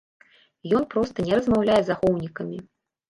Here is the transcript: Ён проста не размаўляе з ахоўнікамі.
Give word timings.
Ён 0.79 0.87
проста 0.95 1.25
не 1.29 1.33
размаўляе 1.41 1.79
з 1.91 1.93
ахоўнікамі. 1.97 2.59